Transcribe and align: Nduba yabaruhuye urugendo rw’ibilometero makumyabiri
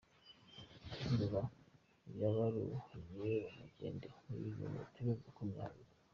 Nduba 1.11 1.41
yabaruhuye 2.19 3.37
urugendo 3.53 4.07
rw’ibilometero 4.29 5.09
makumyabiri 5.23 5.91